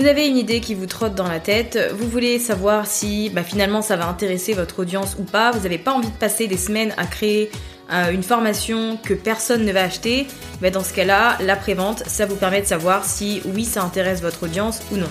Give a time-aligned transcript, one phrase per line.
[0.00, 3.42] Vous avez une idée qui vous trotte dans la tête, vous voulez savoir si bah,
[3.42, 6.56] finalement ça va intéresser votre audience ou pas, vous n'avez pas envie de passer des
[6.56, 7.50] semaines à créer
[7.92, 10.26] euh, une formation que personne ne va acheter,
[10.62, 14.22] bah, dans ce cas-là, la prévente, ça vous permet de savoir si oui ça intéresse
[14.22, 15.10] votre audience ou non.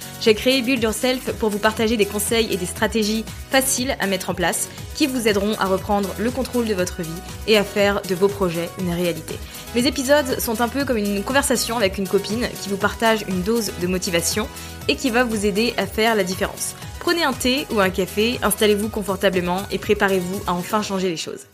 [0.21, 4.29] J'ai créé Build Yourself pour vous partager des conseils et des stratégies faciles à mettre
[4.29, 7.09] en place qui vous aideront à reprendre le contrôle de votre vie
[7.47, 9.33] et à faire de vos projets une réalité.
[9.73, 13.41] Mes épisodes sont un peu comme une conversation avec une copine qui vous partage une
[13.41, 14.47] dose de motivation
[14.87, 16.75] et qui va vous aider à faire la différence.
[16.99, 21.47] Prenez un thé ou un café, installez-vous confortablement et préparez-vous à enfin changer les choses.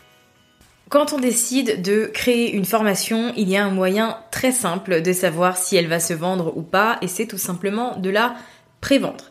[0.89, 5.11] Quand on décide de créer une formation, il y a un moyen très simple de
[5.11, 8.35] savoir si elle va se vendre ou pas, et c'est tout simplement de la
[8.87, 9.25] prévendre.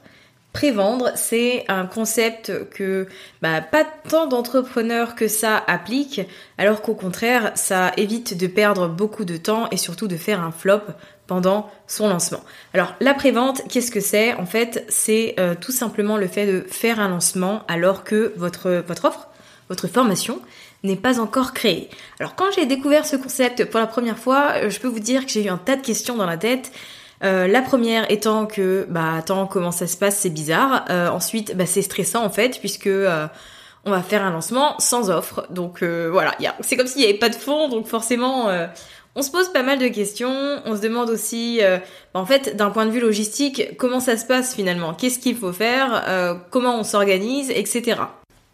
[0.53, 3.07] Prévendre, c'est un concept que
[3.41, 6.21] bah, pas tant d'entrepreneurs que ça appliquent,
[6.59, 10.53] alors qu'au contraire, ça évite de perdre beaucoup de temps et surtout de faire un
[10.53, 10.83] flop
[11.27, 12.43] pendant son lancement.
[12.75, 14.35] Alors la prévente, qu'est-ce que c'est?
[14.35, 18.85] En fait, c'est euh, tout simplement le fait de faire un lancement alors que votre,
[19.05, 19.29] offre,
[19.71, 20.39] votre formation
[20.83, 21.89] n'est pas encore créée.
[22.21, 25.25] Alors quand j'ai découvert ce concept pour la première fois, euh, je peux vous dire
[25.25, 26.73] que j'ai eu un tas de questions dans la tête.
[27.25, 30.85] Euh, la première étant que, bah attends, comment ça se passe, c'est bizarre.
[30.91, 33.27] Euh, ensuite, bah c'est stressant en fait, puisque euh,
[33.85, 35.47] on va faire un lancement sans offre.
[35.51, 38.49] Donc voilà, c'est comme s'il n'y avait pas de fond, donc forcément,
[39.15, 40.61] on se pose pas mal de questions.
[40.65, 41.61] On se demande aussi,
[42.13, 44.93] bah, en fait, d'un point de vue logistique, comment ça se passe finalement?
[44.93, 46.43] Qu'est-ce qu'il faut faire?
[46.51, 47.95] Comment on s'organise, etc.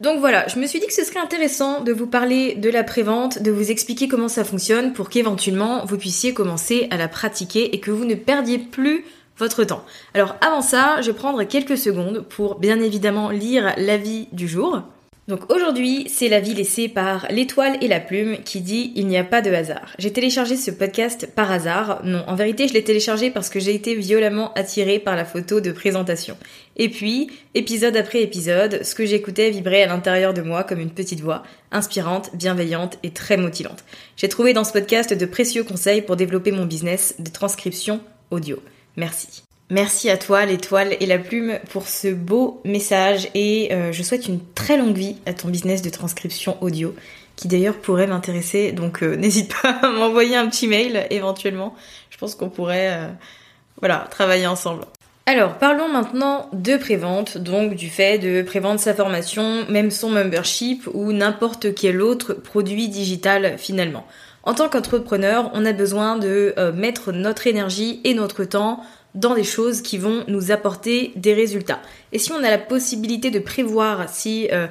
[0.03, 2.83] Donc voilà, je me suis dit que ce serait intéressant de vous parler de la
[2.83, 7.73] prévente, de vous expliquer comment ça fonctionne pour qu'éventuellement vous puissiez commencer à la pratiquer
[7.73, 9.05] et que vous ne perdiez plus
[9.39, 9.85] votre temps.
[10.13, 14.83] Alors avant ça, je vais prendre quelques secondes pour bien évidemment lire l'avis du jour.
[15.28, 19.22] Donc aujourd'hui, c'est l'avis laissé par l'étoile et la plume qui dit il n'y a
[19.22, 19.94] pas de hasard.
[19.99, 22.00] J'ai téléchargé ce podcast par hasard.
[22.03, 25.60] Non, en vérité, je l'ai téléchargé parce que j'ai été violemment attirée par la photo
[25.60, 26.37] de présentation.
[26.77, 30.91] Et puis, épisode après épisode, ce que j'écoutais vibrait à l'intérieur de moi comme une
[30.91, 33.84] petite voix, inspirante, bienveillante et très motivante.
[34.16, 38.00] J'ai trouvé dans ce podcast de précieux conseils pour développer mon business de transcription
[38.33, 38.60] audio.
[38.97, 39.44] Merci.
[39.72, 44.28] Merci à toi, l'étoile et la plume, pour ce beau message et euh, je souhaite
[44.28, 46.94] une très longue vie à ton business de transcription audio,
[47.37, 48.72] qui d'ailleurs pourrait m'intéresser.
[48.72, 51.74] Donc euh, n'hésite pas à m'envoyer un petit mail éventuellement.
[52.10, 53.09] Je pense qu'on pourrait, euh,
[53.80, 54.84] voilà, travailler ensemble.
[55.24, 60.86] Alors, parlons maintenant de prévente, donc du fait de prévendre sa formation, même son membership
[60.92, 64.07] ou n'importe quel autre produit digital finalement.
[64.42, 68.83] En tant qu'entrepreneur, on a besoin de mettre notre énergie et notre temps
[69.14, 71.80] dans des choses qui vont nous apporter des résultats.
[72.12, 74.66] Et si on a la possibilité de prévoir si euh,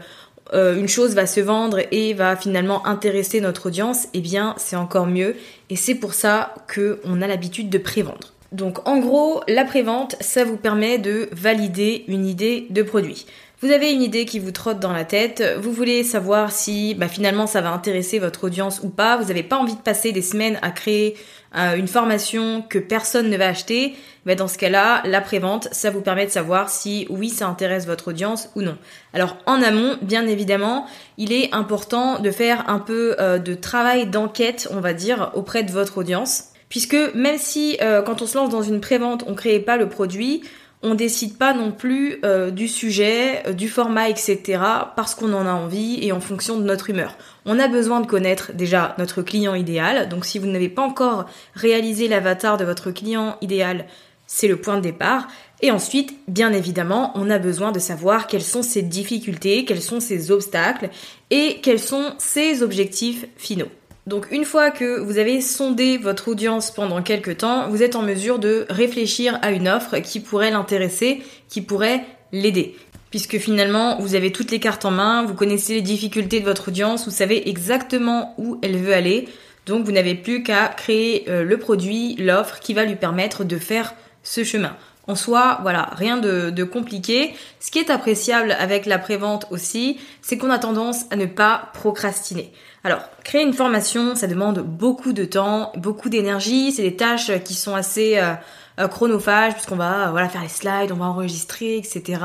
[0.53, 4.75] euh, une chose va se vendre et va finalement intéresser notre audience, eh bien c'est
[4.75, 5.35] encore mieux.
[5.69, 8.33] Et c'est pour ça qu'on a l'habitude de prévendre.
[8.51, 13.25] Donc en gros, la prévente, ça vous permet de valider une idée de produit.
[13.61, 17.07] Vous avez une idée qui vous trotte dans la tête, vous voulez savoir si bah,
[17.07, 20.23] finalement ça va intéresser votre audience ou pas, vous n'avez pas envie de passer des
[20.23, 21.15] semaines à créer
[21.55, 25.91] euh, une formation que personne ne va acheter, mais dans ce cas-là, la prévente, ça
[25.91, 28.79] vous permet de savoir si oui, ça intéresse votre audience ou non.
[29.13, 30.87] Alors en amont, bien évidemment,
[31.19, 35.61] il est important de faire un peu euh, de travail d'enquête, on va dire, auprès
[35.61, 36.45] de votre audience.
[36.69, 39.77] Puisque même si euh, quand on se lance dans une prévente, on ne crée pas
[39.77, 40.41] le produit,
[40.83, 44.59] on décide pas non plus euh, du sujet, euh, du format, etc.
[44.95, 47.17] parce qu'on en a envie et en fonction de notre humeur.
[47.45, 50.09] On a besoin de connaître déjà notre client idéal.
[50.09, 53.85] Donc si vous n'avez pas encore réalisé l'avatar de votre client idéal,
[54.25, 55.27] c'est le point de départ.
[55.61, 59.99] Et ensuite, bien évidemment, on a besoin de savoir quelles sont ses difficultés, quels sont
[59.99, 60.89] ses obstacles
[61.29, 63.69] et quels sont ses objectifs finaux.
[64.07, 68.01] Donc une fois que vous avez sondé votre audience pendant quelques temps, vous êtes en
[68.01, 72.75] mesure de réfléchir à une offre qui pourrait l'intéresser, qui pourrait l'aider.
[73.11, 76.69] Puisque finalement, vous avez toutes les cartes en main, vous connaissez les difficultés de votre
[76.69, 79.27] audience, vous savez exactement où elle veut aller.
[79.67, 83.57] Donc vous n'avez plus qu'à créer euh, le produit, l'offre qui va lui permettre de
[83.57, 83.93] faire
[84.23, 84.75] ce chemin.
[85.11, 87.35] En soi, voilà, rien de, compliqué.
[87.59, 91.69] Ce qui est appréciable avec la prévente aussi, c'est qu'on a tendance à ne pas
[91.73, 92.53] procrastiner.
[92.85, 96.71] Alors, créer une formation, ça demande beaucoup de temps, beaucoup d'énergie.
[96.71, 98.35] C'est des tâches qui sont assez euh,
[98.79, 102.21] euh, chronophages puisqu'on va voilà faire les slides, on va enregistrer, etc.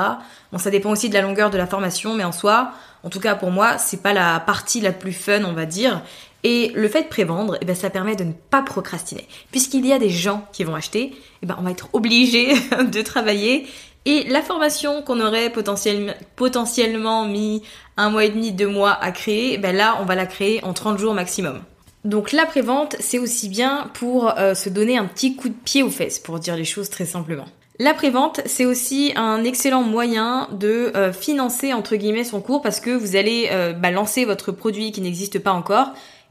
[0.52, 2.70] Bon, ça dépend aussi de la longueur de la formation, mais en soi,
[3.02, 6.02] en tout cas pour moi, c'est pas la partie la plus fun, on va dire.
[6.48, 9.26] Et le fait de prévendre, eh ben, ça permet de ne pas procrastiner.
[9.50, 11.12] Puisqu'il y a des gens qui vont acheter,
[11.42, 12.54] eh ben, on va être obligé
[12.92, 13.66] de travailler
[14.04, 17.62] et la formation qu'on aurait potentiellement, mis
[17.96, 20.72] un mois et demi, deux mois à créer, ben là, on va la créer en
[20.72, 21.62] 30 jours maximum.
[22.04, 25.82] Donc la prévente, c'est aussi bien pour euh, se donner un petit coup de pied
[25.82, 27.46] aux fesses, pour dire les choses très simplement.
[27.80, 32.78] La prévente, c'est aussi un excellent moyen de euh, financer entre guillemets son cours parce
[32.78, 35.88] que vous allez euh, bah, lancer votre produit qui n'existe pas encore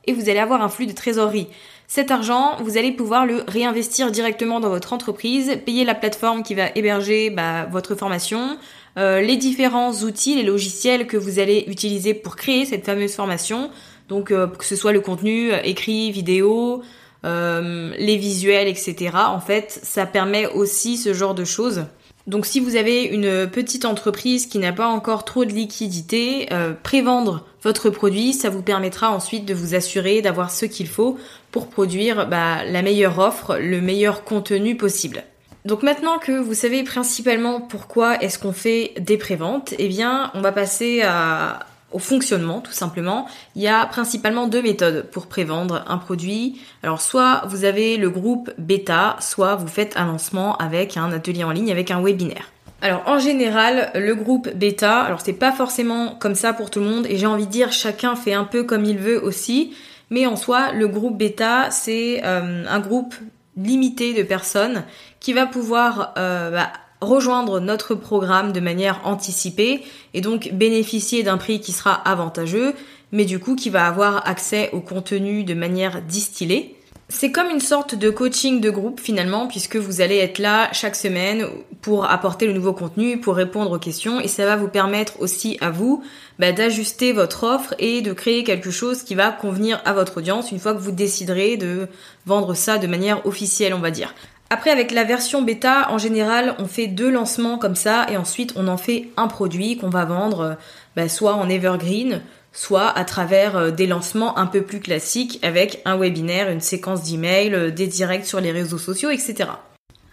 [0.07, 1.47] et vous allez avoir un flux de trésorerie.
[1.87, 6.55] Cet argent, vous allez pouvoir le réinvestir directement dans votre entreprise, payer la plateforme qui
[6.55, 8.57] va héberger bah, votre formation,
[8.97, 13.69] euh, les différents outils, les logiciels que vous allez utiliser pour créer cette fameuse formation.
[14.09, 16.81] Donc euh, que ce soit le contenu euh, écrit, vidéo,
[17.23, 19.09] les visuels, etc.
[19.15, 21.85] En fait, ça permet aussi ce genre de choses.
[22.27, 26.73] Donc si vous avez une petite entreprise qui n'a pas encore trop de liquidité, euh,
[26.73, 31.17] prévendre votre produit, ça vous permettra ensuite de vous assurer d'avoir ce qu'il faut
[31.51, 35.23] pour produire bah, la meilleure offre, le meilleur contenu possible.
[35.65, 40.41] Donc maintenant que vous savez principalement pourquoi est-ce qu'on fait des préventes, eh bien on
[40.41, 45.83] va passer à, au fonctionnement tout simplement, il y a principalement deux méthodes pour prévendre
[45.87, 46.59] un produit.
[46.83, 51.43] Alors soit vous avez le groupe bêta, soit vous faites un lancement avec un atelier
[51.43, 52.51] en ligne, avec un webinaire.
[52.81, 56.85] Alors en général, le groupe bêta, alors c'est pas forcément comme ça pour tout le
[56.85, 59.73] monde et j'ai envie de dire chacun fait un peu comme il veut aussi,
[60.09, 63.15] mais en soi, le groupe bêta, c'est euh, un groupe
[63.57, 64.83] limité de personnes
[65.19, 66.71] qui va pouvoir euh, bah,
[67.01, 69.83] rejoindre notre programme de manière anticipée
[70.13, 72.73] et donc bénéficier d'un prix qui sera avantageux,
[73.11, 76.75] mais du coup qui va avoir accès au contenu de manière distillée.
[77.07, 80.95] C'est comme une sorte de coaching de groupe finalement, puisque vous allez être là chaque
[80.95, 81.45] semaine
[81.83, 85.55] pour apporter le nouveau contenu, pour répondre aux questions, et ça va vous permettre aussi
[85.61, 86.03] à vous
[86.39, 90.51] bah, d'ajuster votre offre et de créer quelque chose qui va convenir à votre audience
[90.51, 91.87] une fois que vous déciderez de
[92.25, 94.15] vendre ça de manière officielle, on va dire.
[94.55, 98.53] Après, avec la version bêta, en général, on fait deux lancements comme ça et ensuite
[98.55, 100.53] on en fait un produit qu'on va vendre euh,
[100.95, 102.21] bah, soit en evergreen,
[102.53, 107.03] soit à travers euh, des lancements un peu plus classiques avec un webinaire, une séquence
[107.03, 109.49] d'emails, euh, des directs sur les réseaux sociaux, etc.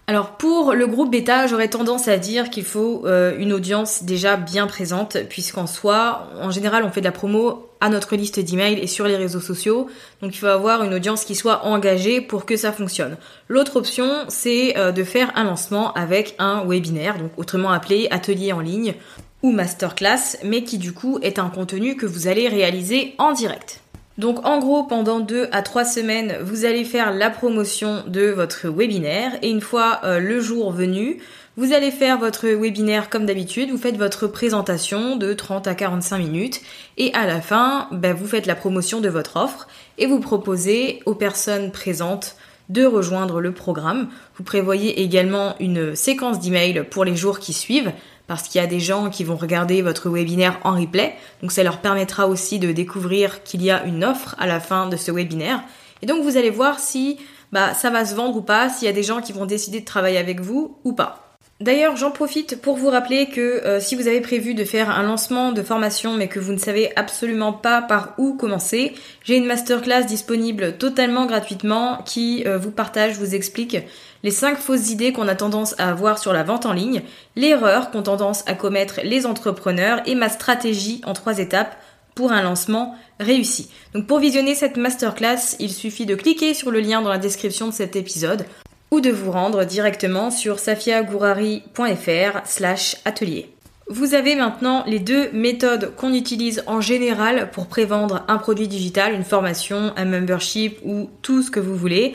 [0.08, 3.06] Alors pour le groupe bêta, j'aurais tendance à dire qu'il faut
[3.38, 7.88] une audience déjà bien présente, puisqu'en soi, en général, on fait de la promo à
[7.88, 9.90] notre liste d'emails et sur les réseaux sociaux,
[10.22, 13.16] donc il faut avoir une audience qui soit engagée pour que ça fonctionne.
[13.48, 18.52] L'autre option, c'est euh, de faire un lancement avec un webinaire, donc autrement appelé atelier
[18.52, 18.94] en ligne
[19.42, 23.81] ou masterclass, mais qui du coup est un contenu que vous allez réaliser en direct.
[24.18, 28.68] Donc en gros, pendant deux à trois semaines, vous allez faire la promotion de votre
[28.68, 29.32] webinaire.
[29.42, 31.18] Et une fois euh, le jour venu,
[31.56, 36.18] vous allez faire votre webinaire comme d'habitude, vous faites votre présentation de 30 à 45
[36.18, 36.60] minutes.
[36.98, 39.66] Et à la fin, ben, vous faites la promotion de votre offre
[39.98, 42.36] et vous proposez aux personnes présentes
[42.68, 44.08] de rejoindre le programme.
[44.36, 47.92] Vous prévoyez également une séquence d'emails pour les jours qui suivent
[48.32, 51.14] parce qu'il y a des gens qui vont regarder votre webinaire en replay.
[51.42, 54.88] Donc ça leur permettra aussi de découvrir qu'il y a une offre à la fin
[54.88, 55.62] de ce webinaire.
[56.00, 57.18] Et donc vous allez voir si
[57.52, 59.80] bah, ça va se vendre ou pas, s'il y a des gens qui vont décider
[59.80, 61.31] de travailler avec vous ou pas.
[61.62, 65.04] D'ailleurs, j'en profite pour vous rappeler que euh, si vous avez prévu de faire un
[65.04, 69.46] lancement de formation mais que vous ne savez absolument pas par où commencer, j'ai une
[69.46, 73.76] masterclass disponible totalement gratuitement qui euh, vous partage, vous explique
[74.24, 77.02] les 5 fausses idées qu'on a tendance à avoir sur la vente en ligne,
[77.36, 81.76] l'erreur qu'ont tendance à commettre les entrepreneurs et ma stratégie en 3 étapes
[82.16, 83.70] pour un lancement réussi.
[83.94, 87.68] Donc pour visionner cette masterclass, il suffit de cliquer sur le lien dans la description
[87.68, 88.46] de cet épisode
[88.92, 93.48] ou de vous rendre directement sur safiagourari.fr slash atelier.
[93.88, 99.14] Vous avez maintenant les deux méthodes qu'on utilise en général pour prévendre un produit digital,
[99.14, 102.12] une formation, un membership ou tout ce que vous voulez.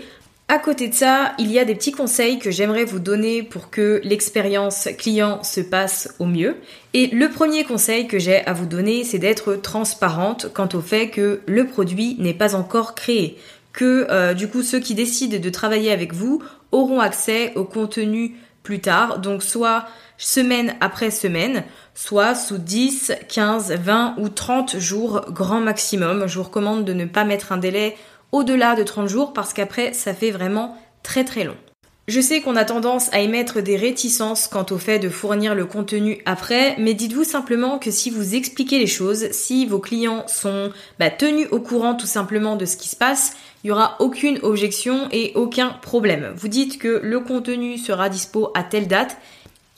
[0.49, 3.69] À côté de ça, il y a des petits conseils que j'aimerais vous donner pour
[3.69, 6.55] que l'expérience client se passe au mieux.
[6.93, 11.09] Et le premier conseil que j'ai à vous donner, c'est d'être transparente quant au fait
[11.09, 13.37] que le produit n'est pas encore créé
[13.77, 16.41] que euh, du coup ceux qui décident de travailler avec vous
[16.71, 19.85] auront accès au contenu plus tard, donc soit
[20.17, 26.27] semaine après semaine, soit sous 10, 15, 20 ou 30 jours grand maximum.
[26.27, 27.95] Je vous recommande de ne pas mettre un délai
[28.31, 31.55] au-delà de 30 jours parce qu'après ça fait vraiment très très long.
[32.07, 35.65] Je sais qu'on a tendance à émettre des réticences quant au fait de fournir le
[35.65, 40.71] contenu après, mais dites-vous simplement que si vous expliquez les choses, si vos clients sont
[40.99, 44.39] bah, tenus au courant tout simplement de ce qui se passe, il n'y aura aucune
[44.41, 46.31] objection et aucun problème.
[46.37, 49.17] Vous dites que le contenu sera dispo à telle date,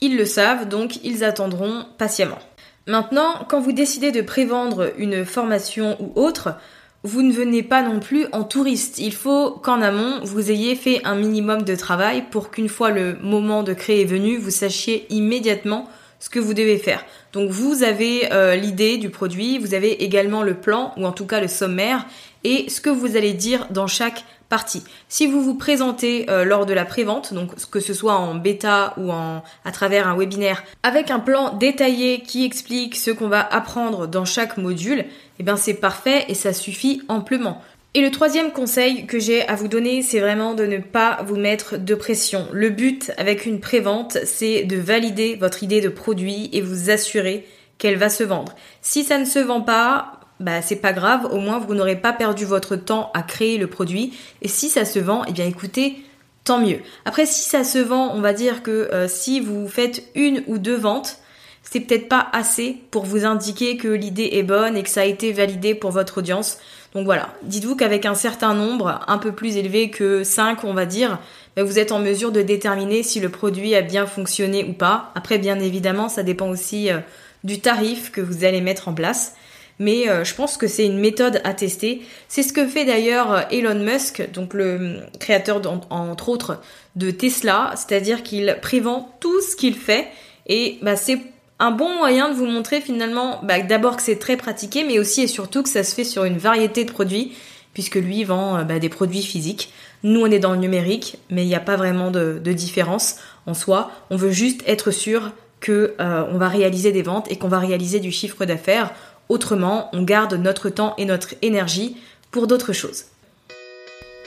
[0.00, 2.38] ils le savent, donc ils attendront patiemment.
[2.86, 6.54] Maintenant, quand vous décidez de prévendre une formation ou autre,
[7.02, 8.98] vous ne venez pas non plus en touriste.
[8.98, 13.16] Il faut qu'en amont, vous ayez fait un minimum de travail pour qu'une fois le
[13.22, 15.88] moment de créer est venu, vous sachiez immédiatement
[16.18, 17.04] ce que vous devez faire.
[17.32, 21.26] Donc vous avez euh, l'idée du produit, vous avez également le plan ou en tout
[21.26, 22.06] cas le sommaire
[22.44, 24.82] et ce que vous allez dire dans chaque partie.
[25.08, 28.92] Si vous vous présentez euh, lors de la prévente, donc que ce soit en bêta
[28.98, 33.40] ou en à travers un webinaire, avec un plan détaillé qui explique ce qu'on va
[33.40, 35.06] apprendre dans chaque module,
[35.40, 37.62] eh bien c'est parfait et ça suffit amplement.
[37.94, 41.36] Et le troisième conseil que j'ai à vous donner, c'est vraiment de ne pas vous
[41.36, 42.46] mettre de pression.
[42.52, 47.46] Le but avec une prévente, c'est de valider votre idée de produit et vous assurer
[47.78, 48.54] qu'elle va se vendre.
[48.82, 52.12] Si ça ne se vend pas, bah c'est pas grave, au moins vous n'aurez pas
[52.12, 54.12] perdu votre temps à créer le produit.
[54.42, 55.96] Et si ça se vend, eh bien écoutez,
[56.44, 56.80] tant mieux.
[57.06, 60.58] Après, si ça se vend, on va dire que euh, si vous faites une ou
[60.58, 61.18] deux ventes,
[61.62, 65.04] c'est peut-être pas assez pour vous indiquer que l'idée est bonne et que ça a
[65.04, 66.58] été validé pour votre audience.
[66.94, 70.86] Donc voilà, dites-vous qu'avec un certain nombre, un peu plus élevé que 5 on va
[70.86, 71.18] dire,
[71.56, 75.12] bah, vous êtes en mesure de déterminer si le produit a bien fonctionné ou pas.
[75.14, 76.98] Après bien évidemment, ça dépend aussi euh,
[77.44, 79.34] du tarif que vous allez mettre en place
[79.80, 82.02] mais euh, je pense que c'est une méthode à tester.
[82.28, 86.60] C'est ce que fait d'ailleurs euh, Elon Musk, donc le créateur entre autres
[86.96, 90.06] de Tesla, c'est-à-dire qu'il prévend tout ce qu'il fait
[90.46, 91.18] et bah, c'est
[91.60, 95.22] un bon moyen de vous montrer finalement bah, d'abord que c'est très pratiqué, mais aussi
[95.22, 97.32] et surtout que ça se fait sur une variété de produits,
[97.74, 99.72] puisque lui vend euh, bah, des produits physiques.
[100.02, 103.52] Nous, on est dans le numérique, mais il n'y a pas vraiment de, différence en
[103.52, 103.90] soi.
[104.08, 108.00] On veut juste être sûr que on va réaliser des ventes et qu'on va réaliser
[108.00, 108.94] du chiffre d'affaires.
[109.28, 111.98] Autrement, on garde notre temps et notre énergie
[112.30, 113.04] pour d'autres choses.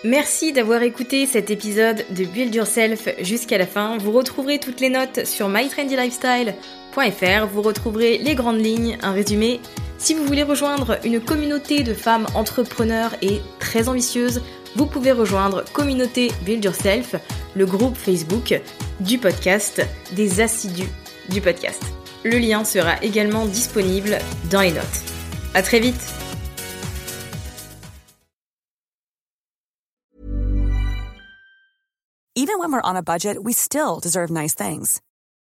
[0.03, 3.97] Merci d'avoir écouté cet épisode de Build Yourself jusqu'à la fin.
[3.97, 5.47] Vous retrouverez toutes les notes sur
[6.95, 9.59] Vous retrouverez les grandes lignes, un résumé.
[9.97, 14.43] Si vous voulez rejoindre une communauté de femmes entrepreneurs et très ambitieuses,
[14.75, 17.15] vous pouvez rejoindre Communauté Build Yourself,
[17.55, 18.61] le groupe Facebook
[18.99, 19.81] du podcast,
[20.11, 20.89] des assidus
[21.29, 21.81] du podcast.
[22.23, 24.19] Le lien sera également disponible
[24.51, 25.03] dans les notes.
[25.55, 26.13] À très vite!
[32.35, 35.01] Even when we're on a budget, we still deserve nice things.